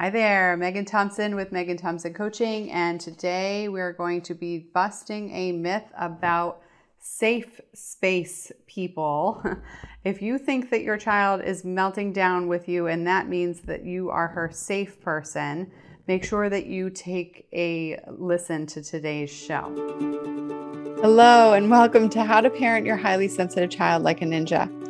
[0.00, 5.30] Hi there, Megan Thompson with Megan Thompson Coaching, and today we're going to be busting
[5.30, 6.62] a myth about
[6.98, 9.44] safe space people.
[10.04, 13.84] if you think that your child is melting down with you and that means that
[13.84, 15.70] you are her safe person,
[16.08, 19.64] make sure that you take a listen to today's show.
[21.02, 24.89] Hello, and welcome to How to Parent Your Highly Sensitive Child Like a Ninja.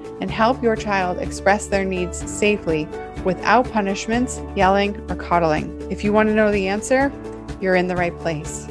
[0.21, 2.87] and help your child express their needs safely
[3.25, 5.81] without punishments, yelling, or coddling.
[5.91, 7.11] If you want to know the answer,
[7.59, 8.67] you're in the right place.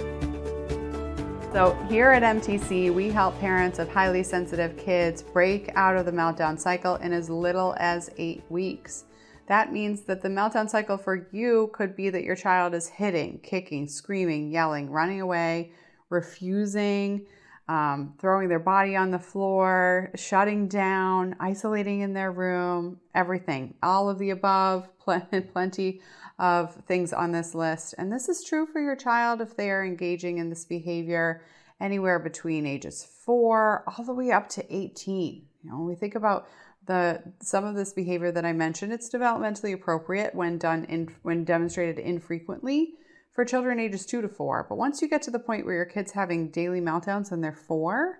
[1.52, 6.12] So, here at MTC, we help parents of highly sensitive kids break out of the
[6.12, 9.04] meltdown cycle in as little as eight weeks.
[9.48, 13.40] That means that the meltdown cycle for you could be that your child is hitting,
[13.42, 15.72] kicking, screaming, yelling, running away,
[16.08, 17.26] refusing,
[17.70, 24.10] um, throwing their body on the floor, shutting down, isolating in their room, everything, all
[24.10, 24.88] of the above,
[25.52, 26.00] plenty
[26.40, 27.94] of things on this list.
[27.96, 31.44] And this is true for your child if they are engaging in this behavior
[31.80, 35.46] anywhere between ages four all the way up to 18.
[35.62, 36.48] You know, when we think about
[36.86, 41.44] the some of this behavior that I mentioned, it's developmentally appropriate when done in when
[41.44, 42.94] demonstrated infrequently
[43.40, 44.66] for children ages two to four.
[44.68, 47.54] But once you get to the point where your kid's having daily meltdowns and they're
[47.54, 48.18] four,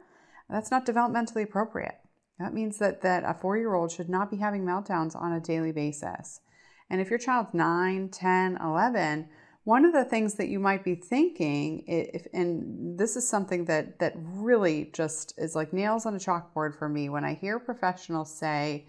[0.49, 1.99] that's not developmentally appropriate.
[2.39, 5.39] That means that, that a four year old should not be having meltdowns on a
[5.41, 6.41] daily basis.
[6.89, 9.29] And if your child's 9, 10, 11,
[9.65, 13.99] one of the things that you might be thinking, if, and this is something that,
[13.99, 18.35] that really just is like nails on a chalkboard for me, when I hear professionals
[18.35, 18.87] say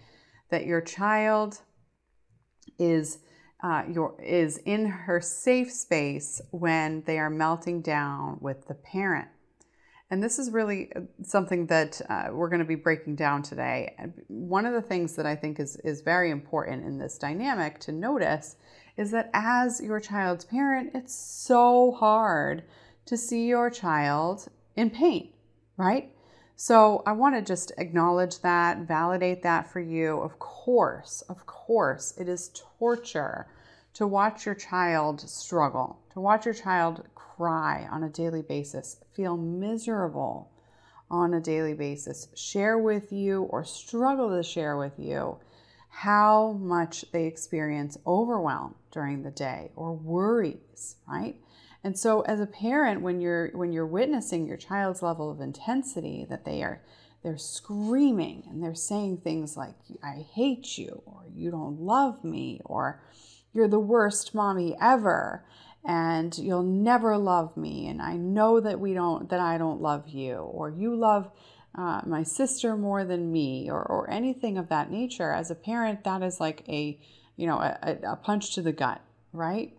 [0.50, 1.60] that your child
[2.80, 3.20] is
[3.64, 9.28] uh, your, is in her safe space when they are melting down with the parent.
[10.10, 13.96] And this is really uh, something that uh, we're going to be breaking down today.
[14.28, 17.92] One of the things that I think is, is very important in this dynamic to
[17.92, 18.58] notice
[18.98, 22.64] is that as your child's parent, it's so hard
[23.06, 25.30] to see your child in pain,
[25.78, 26.12] right?
[26.64, 30.20] So I want to just acknowledge that, validate that for you.
[30.20, 33.48] Of course, of course, it is torture
[33.96, 39.38] to watch your child struggle, to watch your child cry on a daily basis, feel
[39.38, 40.52] miserable
[41.10, 45.40] on a daily basis, share with you or struggle to share with you
[45.90, 51.38] how much they experience overwhelm during the day or worries, right?
[51.84, 56.26] And so as a parent when you're when you're witnessing your child's level of intensity
[56.30, 56.82] that they are
[57.24, 62.62] they're screaming and they're saying things like I hate you or you don't love me
[62.66, 63.02] or
[63.54, 65.44] you're the worst mommy ever
[65.84, 70.10] and you'll never love me and I know that we don't that I don't love
[70.10, 71.32] you or you love
[71.74, 75.32] uh, my sister more than me or, or anything of that nature.
[75.32, 77.00] As a parent that is like a
[77.38, 79.02] you know a, a punch to the gut
[79.34, 79.74] right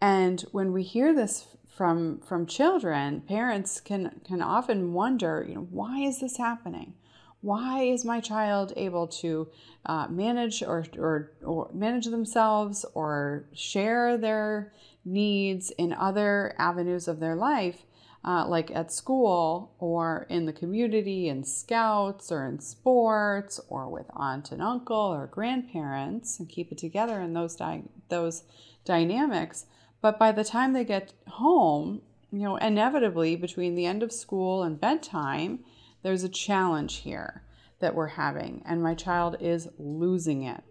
[0.00, 1.46] and when we hear this
[1.78, 6.94] from from children, parents can can often wonder, you know, why is this happening?
[7.40, 9.48] Why is my child able to
[9.86, 14.72] uh, manage or, or or manage themselves or share their
[15.04, 17.84] needs in other avenues of their life,
[18.24, 24.06] uh, like at school or in the community, in scouts or in sports or with
[24.14, 28.42] aunt and uncle or grandparents, and keep it together in those di- those
[28.84, 29.66] dynamics?
[30.00, 34.62] But by the time they get home, you know, inevitably between the end of school
[34.62, 35.60] and bedtime,
[36.02, 37.42] there's a challenge here
[37.80, 40.62] that we're having, and my child is losing it.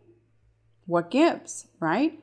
[0.85, 2.19] What gives, right?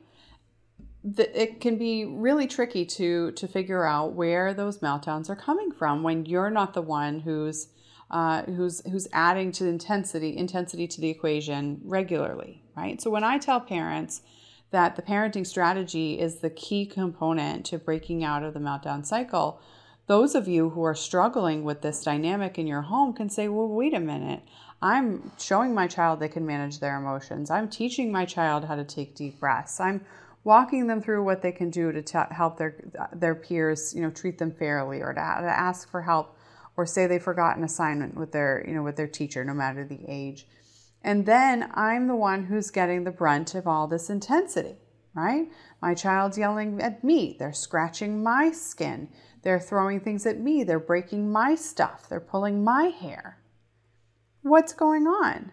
[1.19, 6.02] it can be really tricky to to figure out where those meltdowns are coming from
[6.02, 7.69] when you're not the one who's
[8.11, 13.02] uh, who's who's adding to the intensity intensity to the equation regularly, right?
[13.02, 14.23] So when I tell parents
[14.75, 19.61] that the parenting strategy is the key component to breaking out of the meltdown cycle,
[20.09, 23.69] those of you who are struggling with this dynamic in your home can say, well,
[23.69, 24.43] wait a minute.
[24.82, 27.53] I'm showing my child they can manage their emotions.
[27.53, 29.79] I'm teaching my child how to take deep breaths.
[29.79, 30.05] I'm
[30.43, 32.75] walking them through what they can do to t- help their
[33.12, 36.37] their peers, you know, treat them fairly, or to, to ask for help,
[36.77, 39.85] or say they forgot an assignment with their, you know, with their teacher, no matter
[39.85, 40.49] the age.
[41.05, 44.77] And then I'm the one who's getting the brunt of all this intensity,
[45.15, 45.49] right?
[45.83, 47.37] My child's yelling at me.
[47.39, 49.11] They're scratching my skin.
[49.43, 50.65] They're throwing things at me.
[50.65, 52.09] They're breaking my stuff.
[52.09, 53.39] They're pulling my hair.
[54.41, 55.53] What's going on?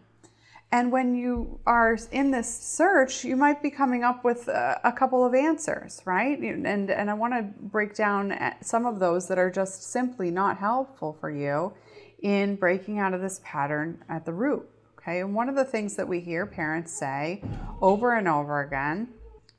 [0.72, 4.94] And when you are in this search, you might be coming up with a, a
[4.94, 6.40] couple of answers, right?
[6.40, 10.32] And, and I want to break down eh, some of those that are just simply
[10.32, 11.74] not helpful for you
[12.22, 14.66] in breaking out of this pattern at the root.
[15.02, 17.42] Okay, and one of the things that we hear parents say
[17.82, 19.10] over and over again,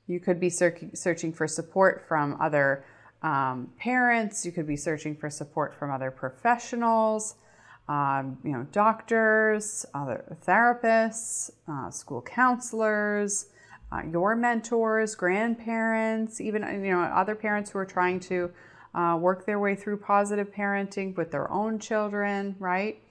[0.06, 2.84] you could be searching for support from other
[3.22, 7.36] um, parents, you could be searching for support from other professionals,
[7.88, 13.46] um, you know, doctors, other therapists, uh, school counselors,
[13.90, 18.50] uh, your mentors, grandparents, even you know other parents who are trying to
[18.94, 23.02] uh, work their way through positive parenting with their own children, right?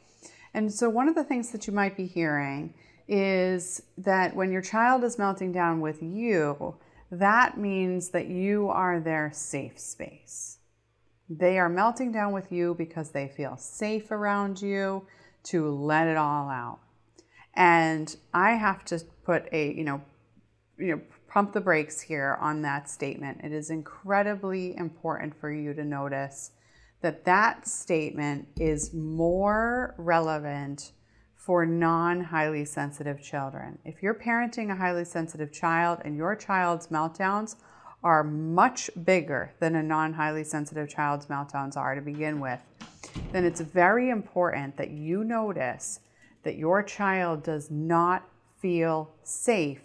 [0.53, 2.73] And so, one of the things that you might be hearing
[3.07, 6.75] is that when your child is melting down with you,
[7.11, 10.59] that means that you are their safe space.
[11.29, 15.05] They are melting down with you because they feel safe around you
[15.43, 16.79] to let it all out.
[17.53, 20.01] And I have to put a, you know,
[20.77, 23.41] you know, pump the brakes here on that statement.
[23.43, 26.51] It is incredibly important for you to notice
[27.01, 30.91] that that statement is more relevant
[31.35, 33.79] for non highly sensitive children.
[33.83, 37.55] If you're parenting a highly sensitive child and your child's meltdowns
[38.03, 42.59] are much bigger than a non highly sensitive child's meltdowns are to begin with,
[43.31, 45.99] then it's very important that you notice
[46.43, 48.27] that your child does not
[48.59, 49.81] feel safe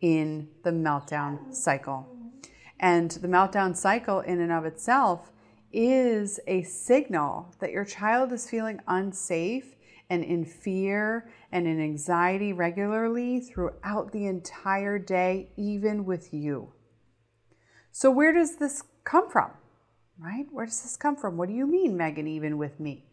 [0.00, 2.06] in the meltdown cycle.
[2.78, 5.32] And the meltdown cycle, in and of itself,
[5.76, 9.76] is a signal that your child is feeling unsafe
[10.08, 16.72] and in fear and in anxiety regularly throughout the entire day, even with you.
[17.92, 19.50] So, where does this come from?
[20.18, 20.46] Right?
[20.50, 21.36] Where does this come from?
[21.36, 23.04] What do you mean, Megan, even with me?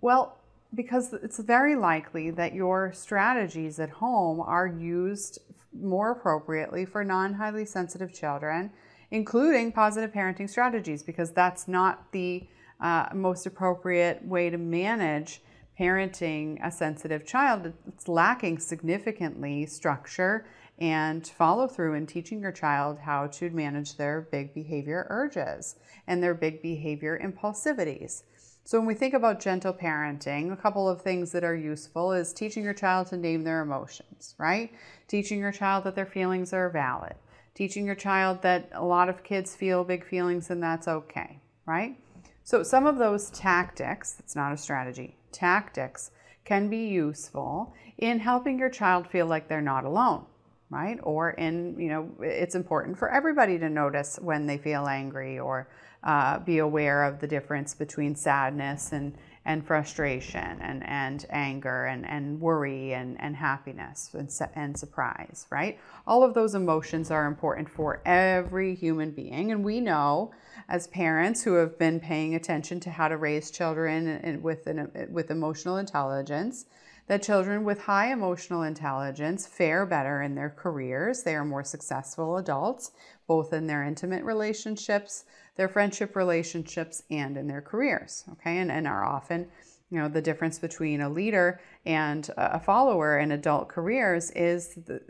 [0.00, 0.38] Well,
[0.74, 5.40] because it's very likely that your strategies at home are used
[5.74, 8.70] more appropriately for non highly sensitive children
[9.10, 12.46] including positive parenting strategies, because that's not the
[12.80, 15.42] uh, most appropriate way to manage
[15.78, 17.72] parenting a sensitive child.
[17.86, 20.46] It's lacking significantly structure
[20.78, 25.76] and follow through in teaching your child how to manage their big behavior urges
[26.06, 28.24] and their big behavior impulsivities.
[28.64, 32.34] So, when we think about gentle parenting, a couple of things that are useful is
[32.34, 34.70] teaching your child to name their emotions, right?
[35.08, 37.14] Teaching your child that their feelings are valid
[37.58, 41.98] teaching your child that a lot of kids feel big feelings and that's okay, right?
[42.44, 46.12] So, some of those tactics, it's not a strategy, tactics
[46.44, 50.24] can be useful in helping your child feel like they're not alone,
[50.70, 51.00] right?
[51.02, 55.68] Or in, you know, it's important for everybody to notice when they feel angry or
[56.04, 59.18] uh, be aware of the difference between sadness and
[59.48, 65.78] and frustration and, and anger and, and worry and, and happiness and, and surprise, right?
[66.06, 69.50] All of those emotions are important for every human being.
[69.50, 70.32] And we know
[70.68, 75.30] as parents who have been paying attention to how to raise children with, an, with
[75.30, 76.66] emotional intelligence
[77.06, 81.22] that children with high emotional intelligence fare better in their careers.
[81.22, 82.92] They are more successful adults,
[83.26, 85.24] both in their intimate relationships,
[85.58, 88.24] their friendship relationships, and in their careers.
[88.32, 89.46] Okay, and, and are often,
[89.90, 95.02] you know, the difference between a leader and a follower in adult careers is the,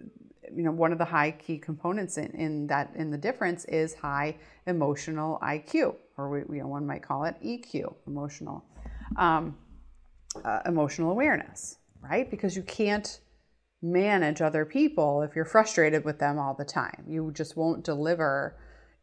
[0.53, 3.95] you know one of the high key components in, in that in the difference is
[3.95, 4.35] high
[4.67, 8.65] emotional IQ or we, you know one might call it EQ emotional
[9.17, 9.55] um,
[10.43, 12.31] uh, emotional awareness right?
[12.31, 13.21] Because you can't
[13.83, 17.05] manage other people if you're frustrated with them all the time.
[17.07, 18.57] You just won't deliver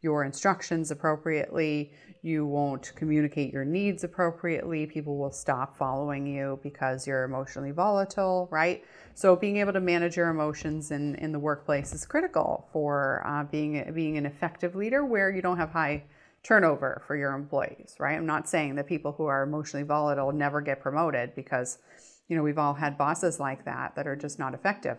[0.06, 1.92] your instructions appropriately.
[2.22, 4.86] You won't communicate your needs appropriately.
[4.86, 8.84] People will stop following you because you're emotionally volatile, right?
[9.16, 13.46] So being able to manage your emotions in, in the workplace is critical for uh,
[13.46, 16.04] being being an effective leader where you don't have high
[16.44, 18.16] turnover for your employees, right?
[18.16, 21.80] I'm not saying that people who are emotionally volatile never get promoted because
[22.28, 24.98] you know, we've all had bosses like that that are just not effective.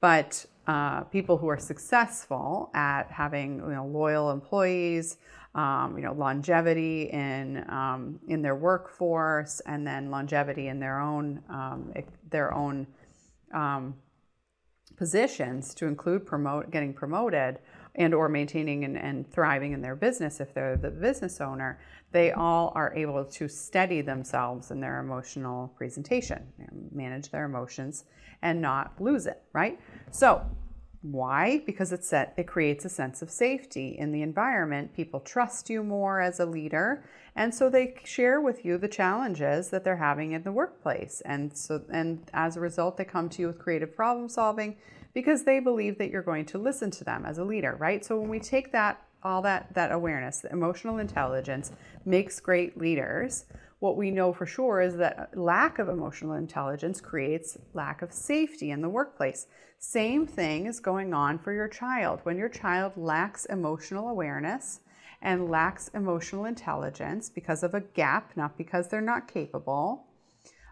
[0.00, 5.18] But uh, people who are successful at having you know, loyal employees,
[5.54, 11.42] um, you know, longevity in um, in their workforce, and then longevity in their own
[11.48, 11.92] um,
[12.30, 12.86] their own
[13.52, 13.94] um,
[14.96, 17.58] positions to include promote getting promoted
[17.96, 21.80] and or maintaining and, and thriving in their business if they're the business owner
[22.12, 26.46] they all are able to steady themselves in their emotional presentation
[26.92, 28.04] manage their emotions
[28.42, 29.78] and not lose it right
[30.10, 30.42] so
[31.02, 31.62] Why?
[31.64, 34.94] Because it set it creates a sense of safety in the environment.
[34.94, 37.02] People trust you more as a leader,
[37.34, 41.22] and so they share with you the challenges that they're having in the workplace.
[41.24, 44.76] And so and as a result, they come to you with creative problem solving
[45.14, 48.04] because they believe that you're going to listen to them as a leader, right?
[48.04, 51.72] So when we take that all that that awareness, the emotional intelligence
[52.04, 53.44] makes great leaders
[53.80, 58.70] what we know for sure is that lack of emotional intelligence creates lack of safety
[58.70, 59.46] in the workplace.
[59.78, 62.20] Same thing is going on for your child.
[62.22, 64.80] When your child lacks emotional awareness
[65.22, 70.06] and lacks emotional intelligence because of a gap, not because they're not capable,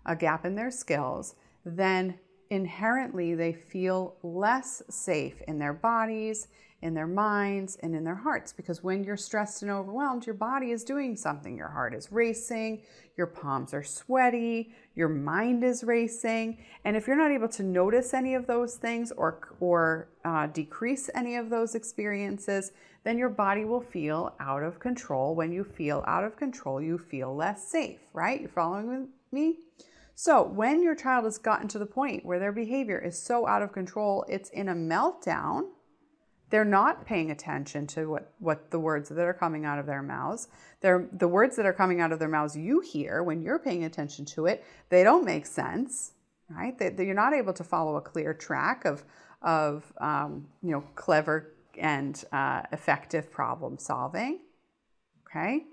[0.04, 2.18] a gap in their skills, then
[2.50, 6.48] inherently they feel less safe in their bodies,
[6.80, 8.52] in their minds, and in their hearts.
[8.52, 11.56] Because when you're stressed and overwhelmed, your body is doing something.
[11.56, 12.82] Your heart is racing,
[13.16, 16.58] your palms are sweaty, your mind is racing.
[16.84, 21.10] And if you're not able to notice any of those things or, or uh, decrease
[21.14, 22.72] any of those experiences,
[23.04, 25.34] then your body will feel out of control.
[25.34, 28.40] When you feel out of control, you feel less safe, right?
[28.40, 29.56] You're following me?
[30.14, 33.62] So, when your child has gotten to the point where their behavior is so out
[33.62, 35.68] of control, it's in a meltdown,
[36.50, 40.02] they're not paying attention to what, what the words that are coming out of their
[40.02, 40.48] mouths.
[40.80, 43.84] They're, the words that are coming out of their mouths you hear when you're paying
[43.84, 46.12] attention to it, they don't make sense,
[46.48, 46.78] right?
[46.78, 49.04] They, they, you're not able to follow a clear track of,
[49.42, 54.40] of um, you know, clever and uh, effective problem solving,
[55.26, 55.64] okay?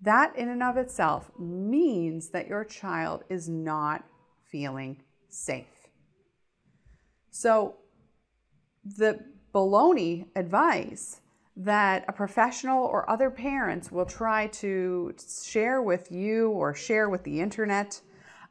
[0.00, 4.04] That in and of itself means that your child is not
[4.50, 5.66] feeling safe.
[7.30, 7.76] So
[8.84, 11.20] the baloney advice
[11.56, 17.22] that a professional or other parents will try to share with you or share with
[17.24, 18.00] the internet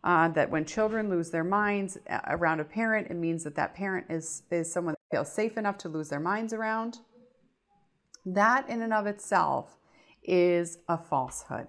[0.03, 3.74] uh, that when children lose their minds uh, around a parent, it means that that
[3.74, 7.00] parent is, is someone that feels safe enough to lose their minds around.
[8.25, 9.77] That in and of itself
[10.24, 11.67] is a falsehood.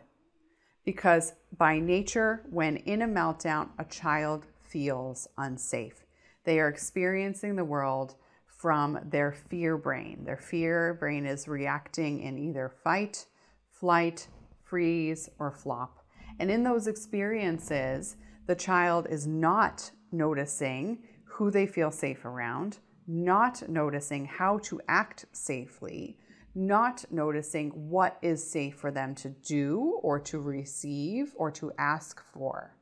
[0.84, 6.04] Because by nature, when in a meltdown, a child feels unsafe.
[6.44, 8.16] They are experiencing the world
[8.62, 10.22] from their fear brain.
[10.24, 13.26] Their fear brain is reacting in either fight,
[13.68, 14.28] flight,
[14.62, 15.98] freeze, or flop.
[16.38, 18.16] And in those experiences,
[18.46, 22.78] the child is not noticing who they feel safe around,
[23.08, 26.16] not noticing how to act safely,
[26.54, 32.22] not noticing what is safe for them to do or to receive or to ask
[32.32, 32.76] for.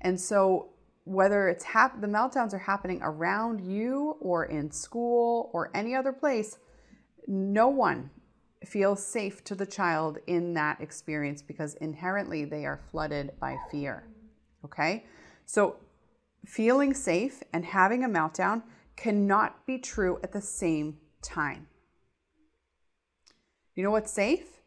[0.00, 0.70] And so,
[1.10, 6.12] whether it's hap- the meltdowns are happening around you or in school or any other
[6.12, 6.56] place,
[7.26, 8.08] no one
[8.64, 14.04] feels safe to the child in that experience because inherently they are flooded by fear.
[14.64, 15.04] Okay?
[15.46, 15.78] So,
[16.46, 18.62] feeling safe and having a meltdown
[18.94, 21.66] cannot be true at the same time.
[23.74, 24.60] You know what's safe?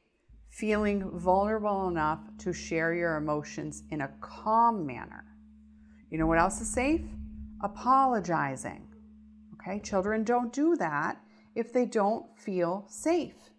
[0.49, 5.32] Feeling vulnerable enough to share your emotions in a calm manner.
[6.13, 7.01] You know what else is safe?
[7.63, 8.87] Apologizing.
[9.55, 11.19] Okay, children don't do that
[11.55, 13.49] if they don't feel safe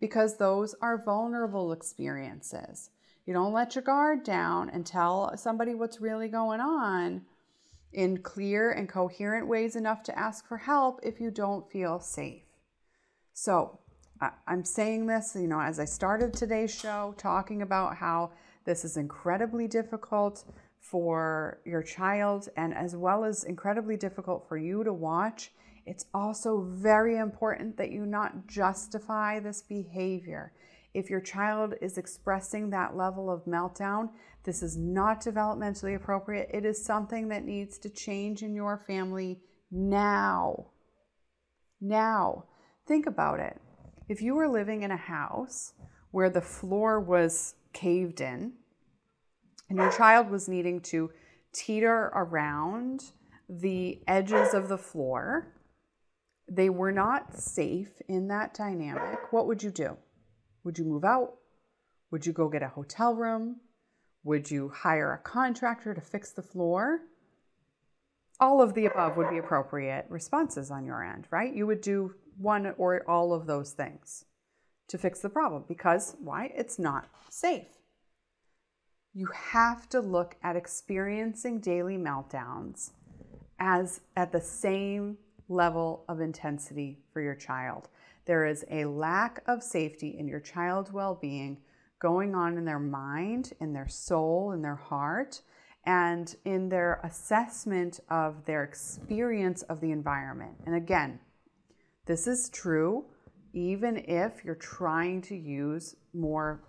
[0.00, 2.90] because those are vulnerable experiences.
[3.26, 7.22] You don't let your guard down and tell somebody what's really going on
[7.92, 12.44] in clear and coherent ways enough to ask for help if you don't feel safe.
[13.32, 13.80] So,
[14.46, 18.30] I'm saying this, you know, as I started today's show, talking about how
[18.64, 20.44] this is incredibly difficult
[20.80, 25.52] for your child and as well as incredibly difficult for you to watch.
[25.86, 30.52] It's also very important that you not justify this behavior.
[30.94, 34.10] If your child is expressing that level of meltdown,
[34.44, 36.50] this is not developmentally appropriate.
[36.52, 40.68] It is something that needs to change in your family now.
[41.80, 42.44] Now,
[42.86, 43.60] think about it
[44.08, 45.74] if you were living in a house
[46.10, 48.52] where the floor was caved in
[49.68, 51.10] and your child was needing to
[51.52, 53.12] teeter around
[53.48, 55.54] the edges of the floor,
[56.50, 59.96] they were not safe in that dynamic, what would you do?
[60.64, 61.34] Would you move out?
[62.10, 63.56] Would you go get a hotel room?
[64.24, 67.00] Would you hire a contractor to fix the floor?
[68.40, 71.52] All of the above would be appropriate responses on your end, right?
[71.54, 74.24] You would do one or all of those things
[74.88, 76.52] to fix the problem because why?
[76.54, 77.77] It's not safe.
[79.14, 82.90] You have to look at experiencing daily meltdowns
[83.58, 87.88] as at the same level of intensity for your child.
[88.26, 91.58] There is a lack of safety in your child's well being
[92.00, 95.42] going on in their mind, in their soul, in their heart.
[95.84, 100.52] and in their assessment of their experience of the environment.
[100.66, 101.18] And again,
[102.04, 103.06] this is true
[103.54, 106.62] even if you're trying to use more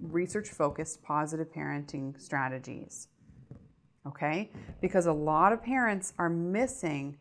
[0.00, 3.08] research focused positive parenting strategies.
[4.06, 4.50] Okay?
[4.80, 7.18] Because a lot of parents are missing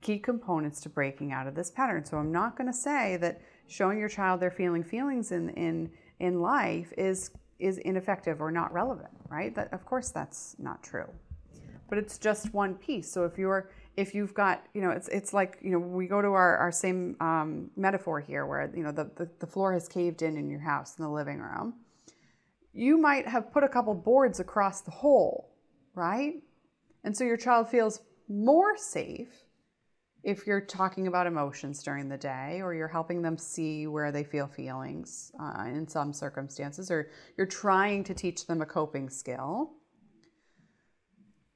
[0.00, 2.04] key components to breaking out of this pattern.
[2.04, 5.90] So I'm not going to say that showing your child they're feeling feelings in in
[6.20, 9.54] in life is is ineffective or not relevant, right?
[9.54, 11.08] That of course that's not true.
[11.88, 13.10] But it's just one piece.
[13.10, 16.22] So if you're if you've got, you know, it's it's like, you know, we go
[16.22, 19.88] to our, our same um, metaphor here where, you know, the, the, the floor has
[19.88, 21.74] caved in in your house in the living room.
[22.72, 25.50] You might have put a couple boards across the hole,
[25.96, 26.34] right?
[27.02, 29.42] And so your child feels more safe
[30.22, 34.22] if you're talking about emotions during the day or you're helping them see where they
[34.22, 39.72] feel feelings uh, in some circumstances or you're trying to teach them a coping skill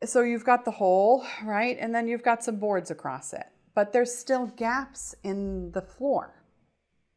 [0.05, 1.77] so you've got the hole right?
[1.81, 3.47] And then you've got some boards across it.
[3.75, 6.35] But there's still gaps in the floor.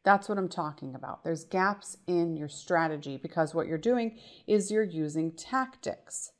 [0.04, 1.24] That's what i'm talking about.
[1.24, 6.32] There's gaps in your strategy because what you're doing is you're using tactics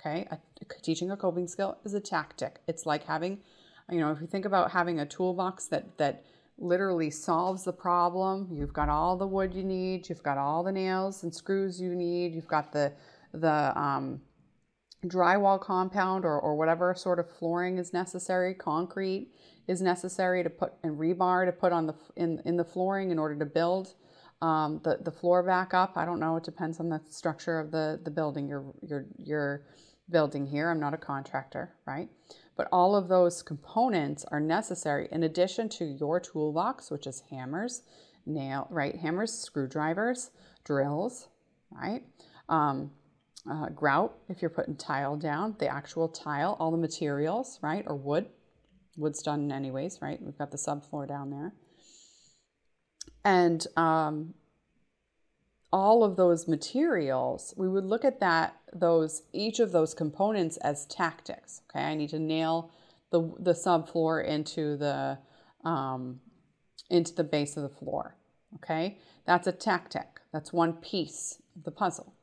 [0.00, 0.26] okay?
[0.30, 0.38] A,
[0.82, 2.60] teaching a coping skill is a tactic.
[2.66, 3.38] It's like having
[3.90, 6.24] you know, if you think about having a toolbox that that
[6.58, 10.70] literally solves the problem, you've got all the wood you need, you've got all the
[10.70, 12.92] nails and screws you need, you've got the
[13.32, 14.20] the um,
[15.06, 19.28] drywall compound or, or whatever sort of flooring is necessary, concrete
[19.66, 23.18] is necessary to put and rebar to put on the in, in the flooring in
[23.18, 23.94] order to build
[24.42, 25.96] um, the, the floor back up.
[25.96, 29.62] I don't know, it depends on the structure of the, the building you're, you're, you're
[30.10, 30.70] building here.
[30.70, 32.08] I'm not a contractor, right?
[32.56, 37.82] But all of those components are necessary in addition to your toolbox, which is hammers,
[38.26, 38.96] nail, right?
[38.96, 40.30] Hammers, screwdrivers,
[40.64, 41.28] drills,
[41.70, 42.02] right?
[42.48, 42.90] Um,
[43.48, 47.84] uh, grout, if you're putting tile down, the actual tile, all the materials, right?
[47.86, 48.26] Or wood.
[48.96, 50.20] Wood's done anyways, right?
[50.20, 51.54] We've got the subfloor down there.
[53.24, 54.34] And um,
[55.72, 60.86] all of those materials, we would look at that those each of those components as
[60.86, 61.62] tactics.
[61.70, 62.70] Okay, I need to nail
[63.10, 65.18] the the subfloor into the
[65.64, 66.20] um,
[66.88, 68.16] into the base of the floor.
[68.56, 70.20] Okay, that's a tactic.
[70.32, 72.14] That's one piece of the puzzle.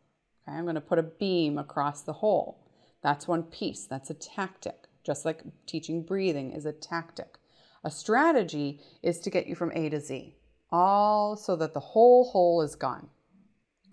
[0.48, 2.60] I'm going to put a beam across the hole.
[3.02, 3.86] That's one piece.
[3.86, 4.88] That's a tactic.
[5.04, 7.38] Just like teaching breathing is a tactic.
[7.84, 10.36] A strategy is to get you from A to Z,
[10.72, 13.08] all so that the whole hole is gone.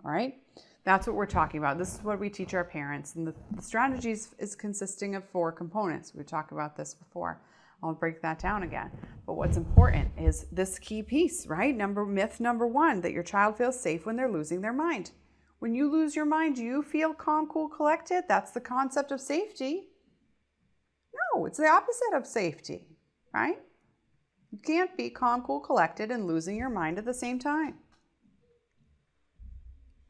[0.05, 0.35] All right?
[0.85, 1.79] That's what we're talking about.
[1.79, 3.15] This is what we teach our parents.
[3.15, 6.13] And the, the strategies is consisting of four components.
[6.15, 7.41] We talked about this before.
[7.83, 8.91] I'll break that down again.
[9.27, 11.77] But what's important is this key piece, right?
[11.77, 15.13] Number myth number one that your child feels safe when they're losing their mind.
[15.65, 18.25] When you lose your mind, do you feel calm, cool, collected.
[18.29, 19.89] That's the concept of safety.
[21.15, 22.85] No, it's the opposite of safety,
[23.33, 23.57] right?
[24.53, 27.77] You can't be calm, cool, collected and losing your mind at the same time.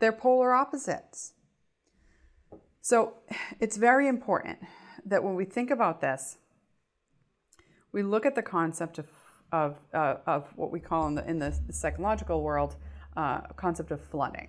[0.00, 1.34] They're polar opposites.
[2.80, 3.18] So
[3.60, 4.58] it's very important
[5.06, 6.38] that when we think about this,
[7.92, 9.06] we look at the concept of,
[9.52, 12.74] of, uh, of what we call in the, in the psychological world
[13.16, 14.48] uh, concept of flooding.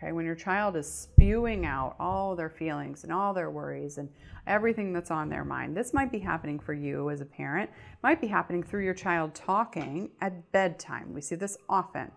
[0.00, 4.08] Okay, when your child is spewing out all their feelings and all their worries and
[4.46, 7.68] everything that's on their mind, this might be happening for you as a parent,
[8.02, 11.12] might be happening through your child talking at bedtime.
[11.12, 12.12] We see this often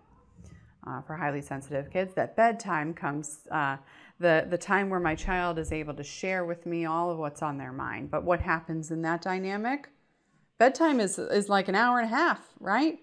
[0.86, 3.78] uh, for highly sensitive kids that bedtime comes uh,
[4.20, 7.42] the, the time where my child is able to share with me all of what's
[7.42, 8.12] on their mind.
[8.12, 9.90] But what happens in that dynamic?
[10.60, 13.00] Bedtime is, is like an hour and a half, right?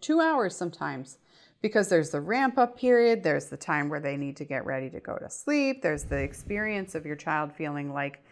[0.00, 1.18] Two hours sometimes.
[1.60, 4.88] Because there's the ramp up period, there's the time where they need to get ready
[4.90, 8.22] to go to sleep, there's the experience of your child feeling like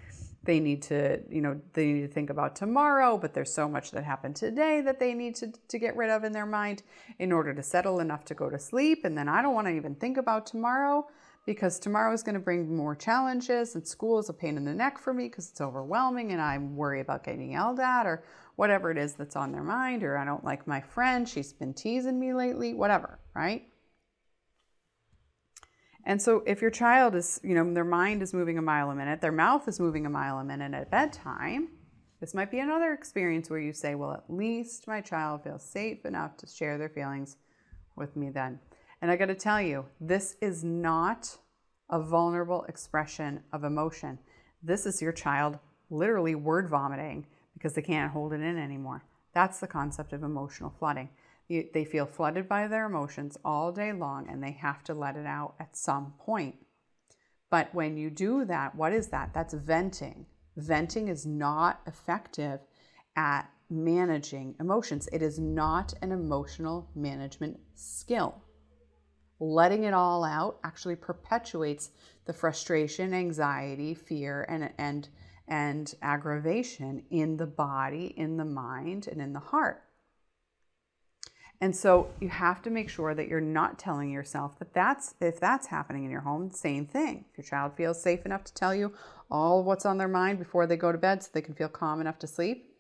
[0.47, 3.91] they need to you know they need to think about tomorrow but there's so much
[3.91, 6.83] that happened today that they need to, to get rid of in their mind
[7.19, 9.05] in order to settle enough to go to sleep.
[9.05, 11.07] And then i don't want to even think about tomorrow
[11.47, 14.75] because tomorrow is going to bring more challenges and school is a pain in the
[14.75, 18.25] neck for me because it's overwhelming and i worry about getting yelled at or
[18.57, 21.73] whatever it is that's on their mind or i don't like my friend she's been
[21.73, 23.69] teasing me lately whatever right
[26.07, 28.95] and so if your child is, you know, their mind is moving a mile a
[28.95, 31.69] minute, their mouth is moving a mile a minute at bedtime,
[32.21, 36.07] this might be another experience where you say, well, at least my child feels safe
[36.07, 37.37] enough to share their feelings
[37.97, 38.61] with me then.
[39.03, 41.37] And I got to tell you, this is not
[41.91, 44.19] a vulnerable expression of emotion.
[44.63, 45.59] This is your child
[45.91, 49.05] literally word vomiting because they can't hold it in anymore.
[49.35, 51.11] That's the concept of emotional flooding.
[51.49, 55.27] They feel flooded by their emotions all day long and they have to let it
[55.27, 56.57] out at some point.
[57.51, 59.33] But when you do that, what is that?
[59.33, 60.27] That's venting.
[60.57, 62.61] Venting is not effective
[63.15, 65.09] at managing emotions.
[65.13, 68.43] It is not an emotional management skill.
[69.39, 71.91] Letting it all out actually perpetuates
[72.25, 75.09] the frustration, anxiety, fear, and, and,
[75.47, 79.83] and aggravation in the body, in the mind, and in the heart.
[81.61, 85.41] And so you have to make sure that you're not telling yourself that that's if
[85.41, 87.25] that's happening in your home, same thing.
[87.31, 88.93] If your child feels safe enough to tell you
[89.31, 92.01] all what's on their mind before they go to bed so they can feel calm
[92.01, 92.75] enough to sleep,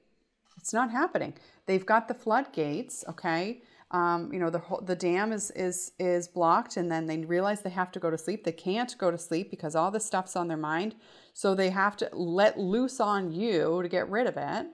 [0.59, 1.35] it's not happening.
[1.67, 3.63] They've got the floodgates, okay?
[3.93, 7.71] Um, you know, the the dam is is is blocked, and then they realize they
[7.71, 8.45] have to go to sleep.
[8.45, 10.97] They can't go to sleep because all this stuff's on their mind,
[11.33, 14.67] so they have to let loose on you to get rid of it,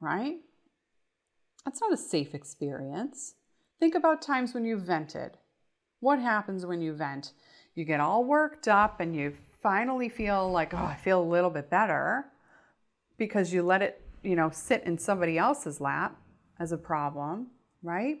[0.00, 0.36] right?
[1.64, 3.34] That's not a safe experience.
[3.80, 5.38] Think about times when you vented.
[6.00, 7.32] What happens when you vent?
[7.74, 11.50] You get all worked up and you finally feel like, oh, I feel a little
[11.50, 12.26] bit better
[13.16, 16.16] because you let it, you know, sit in somebody else's lap
[16.60, 17.48] as a problem,
[17.82, 18.18] right?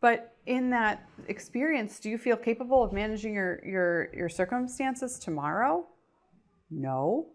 [0.00, 5.86] But in that experience, do you feel capable of managing your your your circumstances tomorrow?
[6.70, 7.28] No.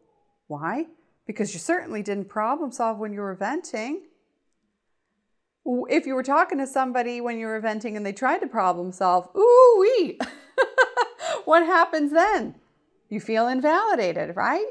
[0.48, 0.86] Why?
[1.26, 4.04] Because you certainly didn't problem solve when you were venting
[5.66, 8.92] if you were talking to somebody when you were venting and they tried to problem
[8.92, 10.20] solve, ooh wee,
[11.46, 12.56] what happens then?
[13.10, 14.66] You feel invalidated, right?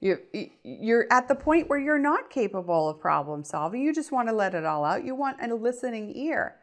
[0.00, 0.18] You,
[0.64, 3.82] you're at the point where you're not capable of problem solving.
[3.82, 5.04] You just want to let it all out.
[5.04, 6.56] You want a listening ear.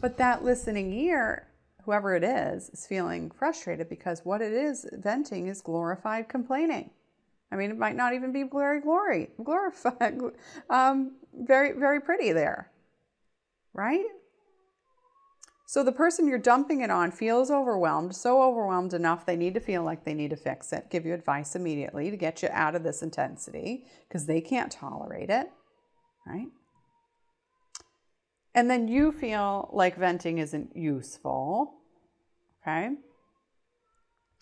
[0.00, 1.48] But that listening ear,
[1.84, 6.90] whoever it is, is feeling frustrated because what it is venting is glorified complaining.
[7.50, 10.18] I mean, it might not even be glory, glory, glorified,
[10.70, 12.72] um, very, very pretty there
[13.72, 14.04] right?
[15.66, 19.60] So the person you're dumping it on feels overwhelmed, so overwhelmed enough they need to
[19.60, 22.74] feel like they need to fix it, give you advice immediately to get you out
[22.74, 25.50] of this intensity because they can't tolerate it,
[26.26, 26.48] right?
[28.54, 31.74] And then you feel like venting isn't useful,
[32.62, 32.90] okay?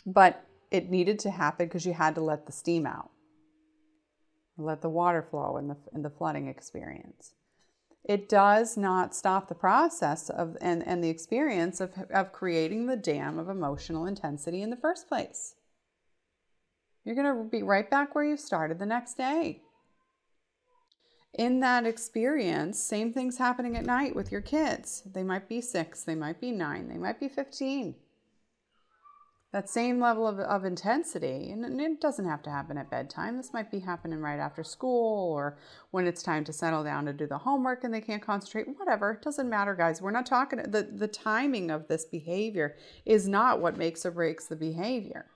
[0.04, 3.10] But it needed to happen because you had to let the steam out,
[4.56, 7.34] let the water flow in the, in the flooding experience
[8.04, 12.96] it does not stop the process of and, and the experience of, of creating the
[12.96, 15.54] dam of emotional intensity in the first place.
[17.04, 19.62] You're going to be right back where you started the next day.
[21.34, 25.02] In that experience, same things happening at night with your kids.
[25.06, 27.94] They might be six, they might be nine, they might be 15
[29.52, 31.50] that same level of, of intensity.
[31.50, 33.36] And it doesn't have to happen at bedtime.
[33.36, 35.58] This might be happening right after school or
[35.90, 38.68] when it's time to settle down to do the homework and they can't concentrate.
[38.78, 39.12] Whatever.
[39.12, 40.00] It doesn't matter, guys.
[40.00, 44.46] We're not talking, the, the timing of this behavior is not what makes or breaks
[44.46, 45.26] the behavior.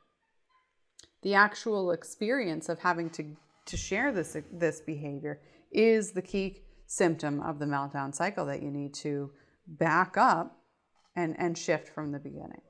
[1.22, 3.24] The actual experience of having to,
[3.66, 5.40] to share this, this behavior
[5.74, 9.32] is the key symptom of the meltdown cycle that you need to
[9.66, 10.58] back up
[11.16, 12.62] and, and shift from the beginning.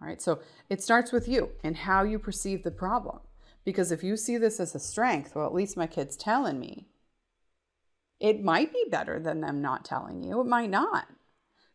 [0.00, 3.20] All right, so it starts with you and how you perceive the problem.
[3.64, 6.88] Because if you see this as a strength, well, at least my kid's telling me,
[8.20, 10.40] it might be better than them not telling you.
[10.40, 11.06] It might not.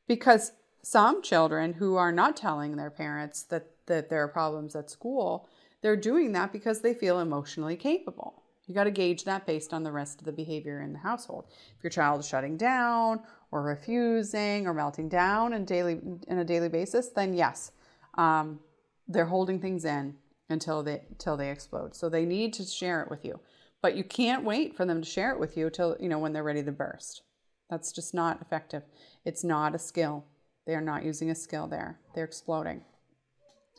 [0.07, 4.89] Because some children who are not telling their parents that, that there are problems at
[4.89, 5.47] school,
[5.81, 8.38] they're doing that because they feel emotionally capable.
[8.69, 11.45] You got to gauge that based on the rest of the behavior in the household.
[11.75, 16.45] If your child is shutting down or refusing or melting down in daily in a
[16.45, 17.71] daily basis, then yes,
[18.13, 18.59] um,
[19.07, 20.17] they're holding things in
[20.49, 21.95] until they until they explode.
[21.95, 23.39] So they need to share it with you,
[23.81, 26.33] but you can't wait for them to share it with you till you know when
[26.33, 27.23] they're ready to burst.
[27.71, 28.83] That's just not effective.
[29.25, 30.25] It's not a skill.
[30.67, 31.99] They are not using a skill there.
[32.13, 32.83] They're exploding.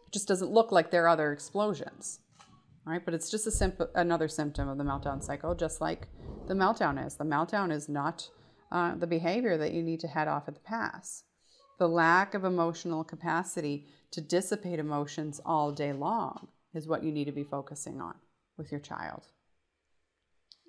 [0.08, 2.18] It just doesn't look like there are other explosions,
[2.84, 3.04] right?
[3.04, 6.08] But it's just a simp- another symptom of the meltdown cycle, just like
[6.46, 7.16] the meltdown is.
[7.16, 8.28] The meltdown is not
[8.72, 11.24] uh, the behavior that you need to head off at the pass.
[11.78, 17.24] The lack of emotional capacity to dissipate emotions all day long is what you need
[17.24, 18.14] to be focusing on
[18.56, 19.26] with your child.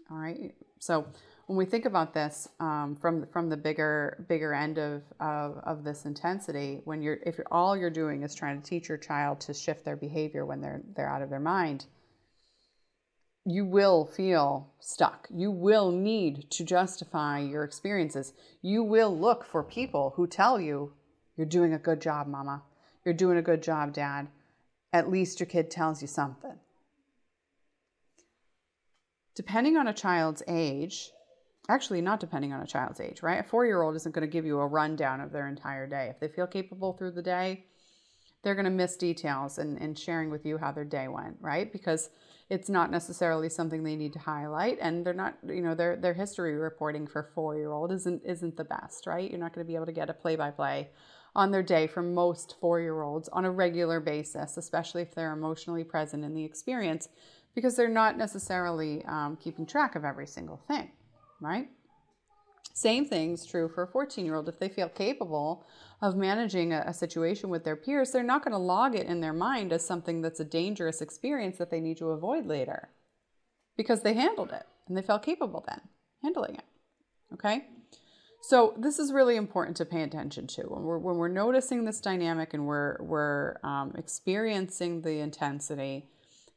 [0.09, 0.53] All right.
[0.79, 1.05] So
[1.47, 5.83] when we think about this um, from from the bigger bigger end of, of of
[5.83, 9.41] this intensity, when you're if you're, all you're doing is trying to teach your child
[9.41, 11.85] to shift their behavior when they're they're out of their mind,
[13.45, 15.27] you will feel stuck.
[15.33, 18.33] You will need to justify your experiences.
[18.61, 20.93] You will look for people who tell you
[21.35, 22.61] you're doing a good job, mama.
[23.03, 24.27] You're doing a good job, dad.
[24.93, 26.59] At least your kid tells you something.
[29.33, 31.09] Depending on a child's age,
[31.67, 33.39] actually, not depending on a child's age, right?
[33.39, 36.09] A four year old isn't going to give you a rundown of their entire day.
[36.09, 37.65] If they feel capable through the day,
[38.43, 41.71] they're going to miss details and, and sharing with you how their day went, right?
[41.71, 42.09] Because
[42.51, 46.13] it's not necessarily something they need to highlight and they're not you know their their
[46.13, 49.31] history reporting for four year old isn't isn't the best right?
[49.31, 50.89] You're not going to be able to get a play by play
[51.33, 55.31] on their day from most four year olds on a regular basis especially if they're
[55.31, 57.07] emotionally present in the experience
[57.55, 60.91] because they're not necessarily um, keeping track of every single thing
[61.39, 61.69] right
[62.73, 64.49] same thing's true for a 14 year old.
[64.49, 65.65] If they feel capable
[66.01, 69.21] of managing a, a situation with their peers, they're not going to log it in
[69.21, 72.89] their mind as something that's a dangerous experience that they need to avoid later
[73.77, 75.81] because they handled it and they felt capable then
[76.21, 76.65] handling it.
[77.33, 77.65] Okay?
[78.41, 82.01] So this is really important to pay attention to when we're, when we're noticing this
[82.01, 86.07] dynamic and we're, we're um, experiencing the intensity.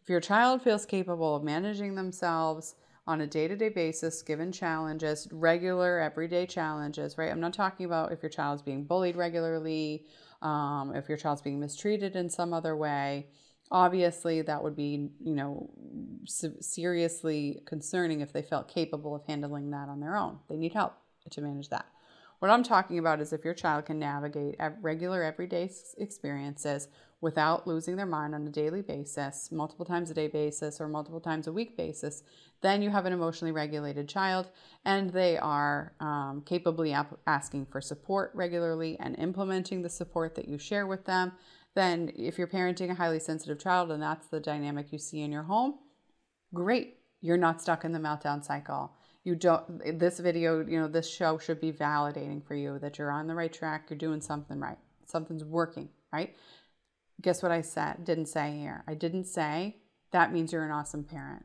[0.02, 2.74] If your child feels capable of managing themselves,
[3.06, 7.30] on a day to day basis, given challenges, regular, everyday challenges, right?
[7.30, 10.06] I'm not talking about if your child's being bullied regularly,
[10.40, 13.28] um, if your child's being mistreated in some other way.
[13.70, 15.70] Obviously, that would be, you know,
[16.60, 20.38] seriously concerning if they felt capable of handling that on their own.
[20.48, 20.94] They need help
[21.30, 21.86] to manage that.
[22.38, 26.88] What I'm talking about is if your child can navigate regular, everyday experiences
[27.20, 31.20] without losing their mind on a daily basis, multiple times a day basis, or multiple
[31.20, 32.22] times a week basis,
[32.60, 34.48] then you have an emotionally regulated child
[34.84, 40.48] and they are um, capably ap- asking for support regularly and implementing the support that
[40.48, 41.32] you share with them.
[41.74, 45.32] Then, if you're parenting a highly sensitive child and that's the dynamic you see in
[45.32, 45.74] your home,
[46.52, 46.98] great.
[47.20, 48.92] You're not stuck in the meltdown cycle.
[49.24, 53.10] You don't, this video, you know, this show should be validating for you that you're
[53.10, 56.34] on the right track, you're doing something right, something's working, right?
[57.20, 58.04] Guess what I said?
[58.04, 58.84] Didn't say here.
[58.86, 59.76] I didn't say
[60.12, 61.44] that means you're an awesome parent.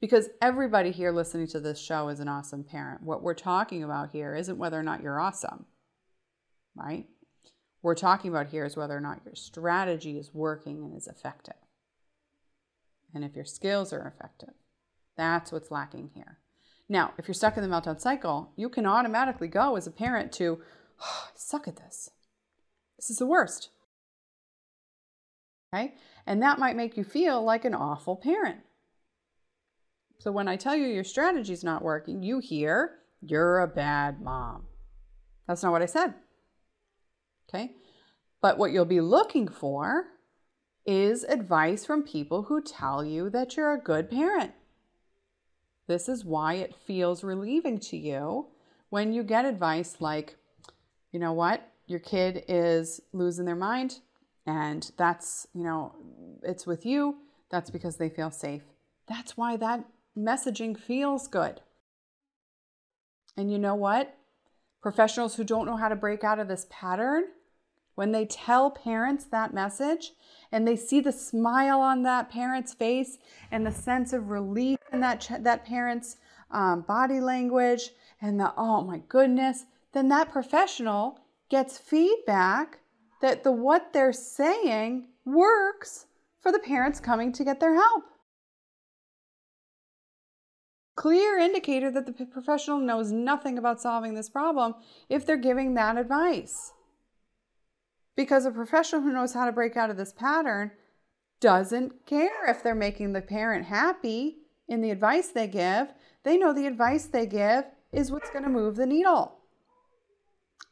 [0.00, 3.02] Because everybody here listening to this show is an awesome parent.
[3.02, 5.66] What we're talking about here isn't whether or not you're awesome,
[6.74, 7.06] right?
[7.82, 11.54] We're talking about here is whether or not your strategy is working and is effective.
[13.14, 14.54] And if your skills are effective.
[15.16, 16.38] That's what's lacking here.
[16.88, 20.32] Now, if you're stuck in the meltdown cycle, you can automatically go as a parent
[20.32, 20.60] to,
[21.00, 22.10] oh, suck at this.
[22.98, 23.70] This is the worst.
[25.72, 25.94] Okay?
[26.26, 28.58] And that might make you feel like an awful parent.
[30.18, 34.66] So when I tell you your strategy's not working, you hear, you're a bad mom.
[35.48, 36.14] That's not what I said.
[37.48, 37.72] Okay?
[38.40, 40.06] But what you'll be looking for
[40.86, 44.52] is advice from people who tell you that you're a good parent.
[45.86, 48.48] This is why it feels relieving to you
[48.90, 50.36] when you get advice like,
[51.12, 54.00] you know what, your kid is losing their mind
[54.46, 55.94] and that's, you know,
[56.42, 57.16] it's with you.
[57.50, 58.62] That's because they feel safe.
[59.08, 59.84] That's why that
[60.16, 61.60] messaging feels good.
[63.36, 64.16] And you know what?
[64.82, 67.24] Professionals who don't know how to break out of this pattern,
[67.94, 70.12] when they tell parents that message
[70.50, 73.18] and they see the smile on that parent's face
[73.50, 76.16] and the sense of relief in that, ch- that parent's
[76.50, 82.78] um, body language and the, oh my goodness, then that professional gets feedback
[83.22, 86.06] that the what they're saying works
[86.40, 88.04] for the parents coming to get their help.
[90.96, 94.74] Clear indicator that the professional knows nothing about solving this problem
[95.08, 96.72] if they're giving that advice.
[98.14, 100.72] Because a professional who knows how to break out of this pattern
[101.40, 105.88] doesn't care if they're making the parent happy in the advice they give.
[106.24, 109.38] They know the advice they give is what's going to move the needle.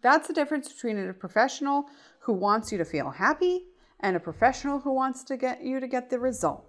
[0.02, 1.86] That's the difference between a professional
[2.20, 3.64] who wants you to feel happy
[4.00, 6.64] and a professional who wants to get you to get the result.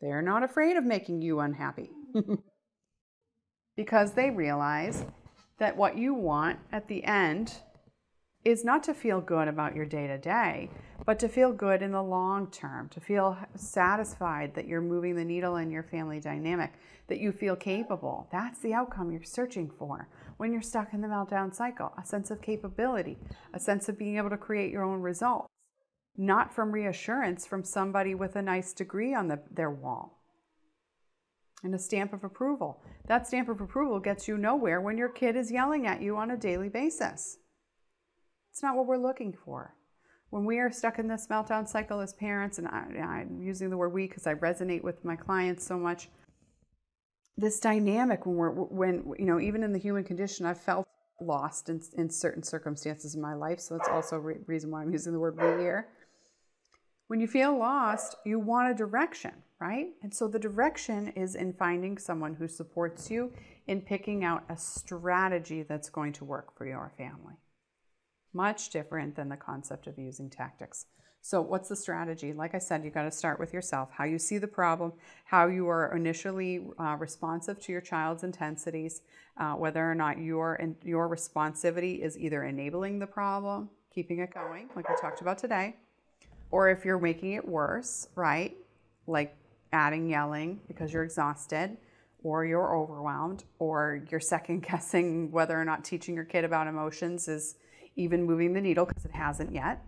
[0.00, 1.90] They're not afraid of making you unhappy
[3.76, 5.04] because they realize
[5.58, 7.54] that what you want at the end
[8.46, 10.70] is not to feel good about your day to day,
[11.04, 15.24] but to feel good in the long term, to feel satisfied that you're moving the
[15.24, 16.72] needle in your family dynamic,
[17.08, 18.28] that you feel capable.
[18.30, 22.30] That's the outcome you're searching for when you're stuck in the meltdown cycle a sense
[22.30, 23.18] of capability,
[23.52, 25.48] a sense of being able to create your own results,
[26.16, 30.22] not from reassurance from somebody with a nice degree on the, their wall.
[31.64, 32.80] And a stamp of approval.
[33.08, 36.30] That stamp of approval gets you nowhere when your kid is yelling at you on
[36.30, 37.38] a daily basis.
[38.56, 39.74] It's not what we're looking for.
[40.30, 43.76] When we are stuck in this meltdown cycle as parents, and I, am using the
[43.76, 46.08] word we because I resonate with my clients so much,
[47.36, 50.88] this dynamic when we're when you know even in the human condition i've felt
[51.20, 54.80] lost in, in certain circumstances in my life so that's also a re- reason why
[54.80, 55.88] i'm using the word we here.
[57.08, 59.88] When you feel lost you want a direction right?
[60.02, 63.34] And so the direction is in finding someone who supports you
[63.66, 67.34] in picking out a strategy that's going to work for your family
[68.36, 70.84] Much different than the concept of using tactics.
[71.22, 72.34] So, what's the strategy?
[72.34, 74.92] Like I said, you got to start with yourself how you see the problem,
[75.24, 79.00] how you are initially uh, responsive to your child's intensities,
[79.38, 84.68] uh, whether or not your, your responsivity is either enabling the problem, keeping it going,
[84.76, 85.74] like we talked about today,
[86.50, 88.54] or if you're making it worse, right?
[89.06, 89.34] Like
[89.72, 91.78] adding yelling because you're exhausted,
[92.22, 97.28] or you're overwhelmed, or you're second guessing whether or not teaching your kid about emotions
[97.28, 97.56] is
[97.96, 99.82] even moving the needle because it hasn't yet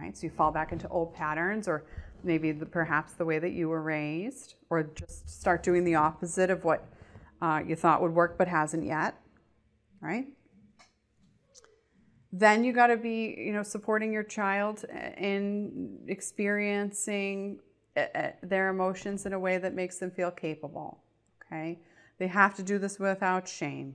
[0.00, 0.16] right?
[0.16, 1.84] So you fall back into old patterns or
[2.22, 6.50] maybe the, perhaps the way that you were raised, or just start doing the opposite
[6.50, 6.84] of what
[7.40, 9.14] uh, you thought would work but hasn't yet,
[10.00, 10.26] right?
[12.32, 14.84] Then you got to be, you know, supporting your child
[15.16, 17.60] in experiencing
[17.96, 20.98] uh, uh, their emotions in a way that makes them feel capable.
[21.46, 21.78] Okay,
[22.18, 23.94] they have to do this without shame.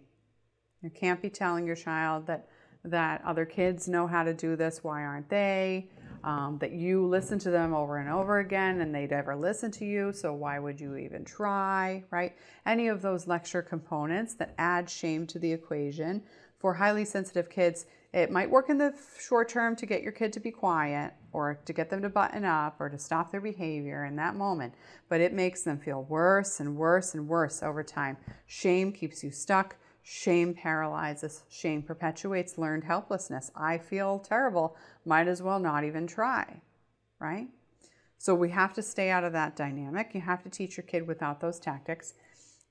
[0.81, 2.47] You can't be telling your child that
[2.85, 5.87] that other kids know how to do this, why aren't they?
[6.23, 9.85] Um, that you listen to them over and over again and they never listen to
[9.85, 12.33] you, so why would you even try, right?
[12.65, 16.23] Any of those lecture components that add shame to the equation.
[16.59, 20.31] For highly sensitive kids, it might work in the short term to get your kid
[20.33, 24.05] to be quiet or to get them to button up or to stop their behavior
[24.05, 24.73] in that moment,
[25.09, 28.15] but it makes them feel worse and worse and worse over time.
[28.45, 29.75] Shame keeps you stuck.
[30.05, 31.43] Shame paralyzes.
[31.49, 33.51] Shame perpetuates learned helplessness.
[33.55, 34.75] I feel terrible.
[35.05, 36.61] Might as well not even try,
[37.19, 37.47] right?
[38.17, 40.11] So we have to stay out of that dynamic.
[40.13, 42.15] You have to teach your kid without those tactics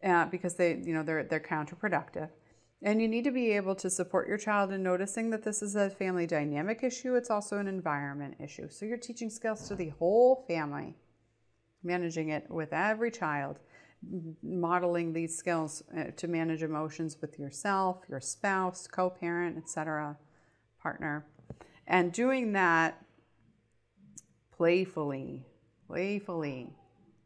[0.04, 2.28] uh, because they, you know, they're they're counterproductive.
[2.82, 5.74] And you need to be able to support your child in noticing that this is
[5.74, 7.14] a family dynamic issue.
[7.14, 8.68] It's also an environment issue.
[8.68, 10.96] So you're teaching skills to the whole family,
[11.82, 13.60] managing it with every child
[14.42, 20.16] modeling these skills uh, to manage emotions with yourself, your spouse, co-parent, etc.,
[20.82, 21.24] partner.
[21.86, 23.02] And doing that
[24.56, 25.44] playfully,
[25.86, 26.70] playfully,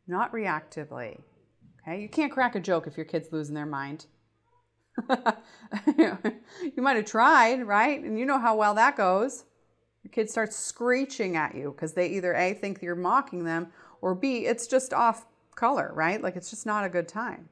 [0.07, 1.21] not reactively.
[1.83, 2.01] Okay?
[2.01, 4.07] You can't crack a joke if your kid's losing their mind.
[5.97, 6.17] you
[6.77, 8.03] might have tried, right?
[8.03, 9.45] And you know how well that goes.
[10.03, 13.69] Your kid starts screeching at you because they either A, think you're mocking them,
[14.01, 16.23] or B, it's just off color, right?
[16.23, 17.49] Like it's just not a good time.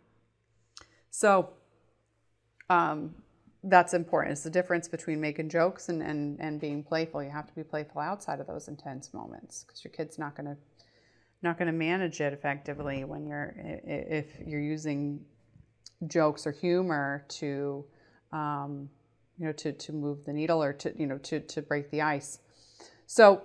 [1.11, 1.51] So
[2.71, 3.15] um,
[3.65, 4.33] that's important.
[4.33, 7.23] It's the difference between making jokes and, and, and being playful.
[7.23, 10.47] You have to be playful outside of those intense moments because your kid's not going
[10.47, 10.57] to
[11.43, 15.21] not going to manage it effectively when you're if you're using
[16.07, 17.85] jokes or humor to
[18.33, 18.89] um,
[19.39, 22.01] you know to, to move the needle or to you know to, to break the
[22.01, 22.39] ice.
[23.07, 23.43] So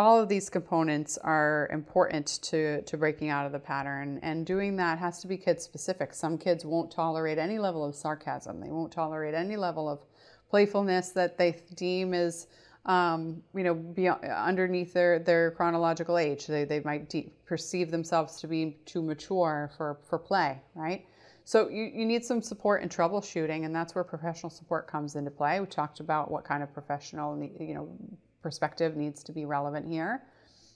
[0.00, 4.76] all of these components are important to, to breaking out of the pattern and doing
[4.76, 8.60] that has to be kid specific some kids won't tolerate any level of sarcasm.
[8.60, 10.00] They won't tolerate any level of
[10.48, 12.46] playfulness that they deem is
[12.86, 16.46] um, you know beyond, underneath their, their chronological age.
[16.46, 21.04] They, they might de- perceive themselves to be too mature for, for play right?
[21.44, 25.30] So you, you need some support and troubleshooting and that's where professional support comes into
[25.30, 25.60] play.
[25.60, 27.98] We talked about what kind of professional you know
[28.42, 30.22] perspective needs to be relevant here.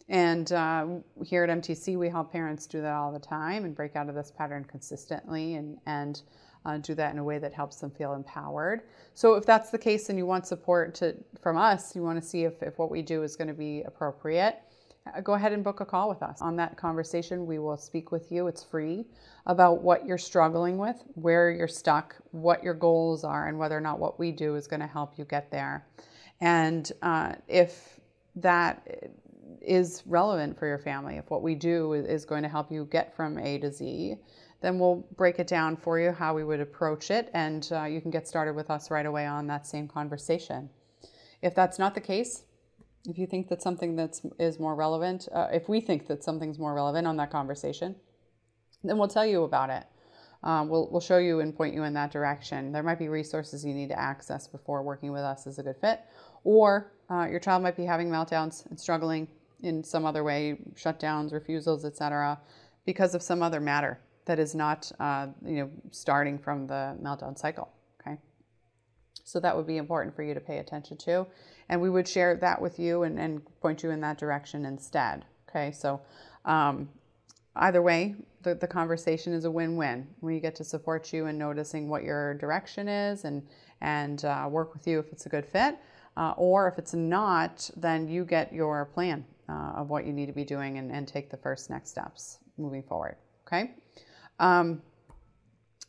[0.09, 0.87] And uh,
[1.24, 4.14] here at MTC, we help parents do that all the time and break out of
[4.14, 6.20] this pattern consistently and, and
[6.66, 8.83] uh, do that in a way that helps them feel empowered.
[9.14, 12.27] So if that's the case and you want support to, from us, you want to
[12.27, 14.61] see if, if what we do is going to be appropriate,
[15.14, 16.40] uh, go ahead and book a call with us.
[16.40, 18.46] On that conversation, we will speak with you.
[18.46, 19.07] It's free
[19.46, 23.83] about what you're struggling with, where you're stuck, what your goals are, and whether or
[23.83, 25.87] not what we do is going to help you get there.
[26.40, 28.01] And uh, if
[28.37, 29.11] that
[29.61, 33.14] is relevant for your family, if what we do is going to help you get
[33.16, 34.16] from A to Z,
[34.61, 38.01] then we'll break it down for you how we would approach it, and uh, you
[38.01, 40.70] can get started with us right away on that same conversation.
[41.42, 42.44] If that's not the case,
[43.07, 46.59] if you think that something that's is more relevant, uh, if we think that something's
[46.59, 47.94] more relevant on that conversation,
[48.83, 49.85] then we'll tell you about it.
[50.44, 52.70] Um, we'll, we'll show you and point you in that direction.
[52.70, 55.76] There might be resources you need to access before working with us is a good
[55.80, 56.02] fit,
[56.44, 59.26] or uh, your child might be having meltdowns and struggling
[59.62, 62.38] in some other way, shutdowns, refusals, etc.,
[62.85, 67.38] because of some other matter that is not, uh, you know, starting from the meltdown
[67.38, 67.71] cycle.
[68.00, 68.19] Okay,
[69.25, 71.27] so that would be important for you to pay attention to,
[71.71, 75.25] and we would share that with you and, and point you in that direction instead.
[75.48, 76.02] Okay, so
[76.44, 76.90] um,
[77.57, 80.07] either way, the, the conversation is a win-win.
[80.21, 83.42] We get to support you in noticing what your direction is and
[83.81, 85.77] and uh, work with you if it's a good fit.
[86.17, 90.27] Uh, or if it's not, then you get your plan uh, of what you need
[90.27, 93.17] to be doing and, and, take the first next steps moving forward.
[93.46, 93.75] Okay.
[94.38, 94.81] Um,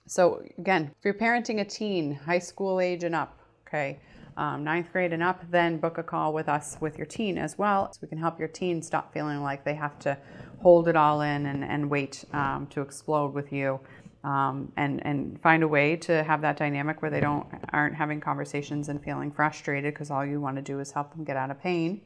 [0.07, 3.99] so again, if you're parenting a teen, high school age and up, okay,
[4.37, 7.57] um, ninth grade and up, then book a call with us with your teen as
[7.57, 7.91] well.
[7.93, 10.17] So we can help your teen stop feeling like they have to
[10.61, 13.79] hold it all in and, and wait um, to explode with you.
[14.23, 18.19] Um, and and find a way to have that dynamic where they don't aren't having
[18.19, 21.51] conversations and feeling frustrated because all you want to do is help them get out
[21.51, 22.01] of pain,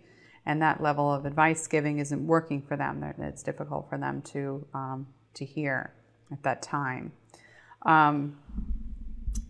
[0.45, 3.03] and that level of advice giving isn't working for them.
[3.19, 5.93] It's difficult for them to um, to hear
[6.29, 7.13] at that time.
[7.85, 8.37] Um,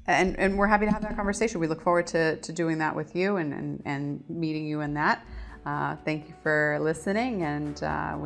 [0.10, 1.60] and, and we're happy to have that conversation.
[1.60, 4.96] We look forward to, to doing that with you and, and, and meeting you in
[4.96, 5.24] that.
[5.70, 8.18] Uh, thank you for listening and uh,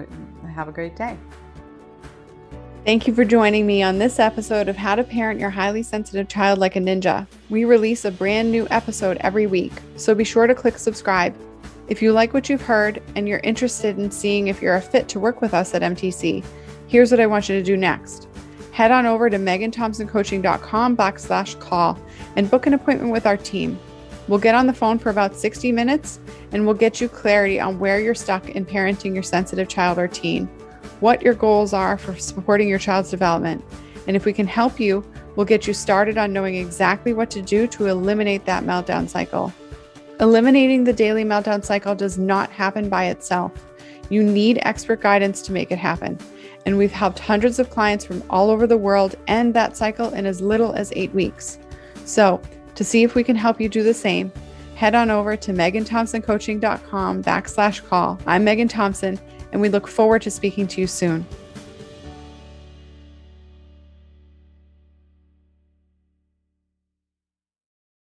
[0.56, 1.18] have a great day.
[2.86, 6.30] Thank you for joining me on this episode of How to Parent Your Highly Sensitive
[6.30, 7.28] Child Like a Ninja.
[7.50, 11.36] We release a brand new episode every week, so be sure to click subscribe.
[11.90, 15.10] If you like what you've heard and you're interested in seeing if you're a fit
[15.10, 16.46] to work with us at MTC,
[16.88, 18.30] here's what I want you to do next
[18.72, 22.00] head on over to meganthompsoncoaching.com backslash call
[22.36, 23.78] and book an appointment with our team.
[24.28, 26.20] We'll get on the phone for about 60 minutes
[26.52, 30.08] and we'll get you clarity on where you're stuck in parenting your sensitive child or
[30.08, 30.48] teen,
[31.00, 33.64] what your goals are for supporting your child's development.
[34.08, 35.04] And if we can help you,
[35.36, 39.54] we'll get you started on knowing exactly what to do to eliminate that meltdown cycle.
[40.20, 43.52] Eliminating the daily meltdown cycle does not happen by itself.
[44.10, 46.18] You need expert guidance to make it happen
[46.66, 50.26] and we've helped hundreds of clients from all over the world end that cycle in
[50.26, 51.60] as little as eight weeks.
[52.06, 52.42] So,
[52.76, 54.32] to see if we can help you do the same,
[54.76, 58.20] head on over to meganthompsoncoaching.com backslash call.
[58.26, 59.20] I'm Megan Thompson,
[59.52, 61.26] and we look forward to speaking to you soon.